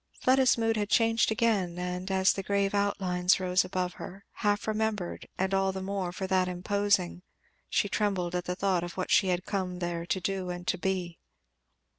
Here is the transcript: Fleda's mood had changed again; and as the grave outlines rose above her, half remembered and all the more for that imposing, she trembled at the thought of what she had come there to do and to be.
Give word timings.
Fleda's 0.19 0.57
mood 0.57 0.77
had 0.77 0.89
changed 0.89 1.29
again; 1.31 1.77
and 1.77 2.09
as 2.09 2.33
the 2.33 2.41
grave 2.41 2.73
outlines 2.73 3.39
rose 3.39 3.63
above 3.63 3.93
her, 4.01 4.25
half 4.37 4.67
remembered 4.67 5.27
and 5.37 5.53
all 5.53 5.71
the 5.71 5.79
more 5.79 6.11
for 6.11 6.25
that 6.25 6.47
imposing, 6.47 7.21
she 7.69 7.87
trembled 7.87 8.33
at 8.33 8.45
the 8.45 8.55
thought 8.55 8.83
of 8.83 8.97
what 8.97 9.11
she 9.11 9.27
had 9.27 9.45
come 9.45 9.77
there 9.77 10.07
to 10.07 10.19
do 10.19 10.49
and 10.49 10.65
to 10.67 10.79
be. 10.79 11.19